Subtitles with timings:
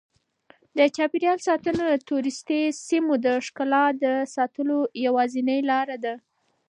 [0.77, 6.13] د چاپیریال ساتنه د توریستي سیمو د ښکلا د ساتلو یوازینۍ لاره ده.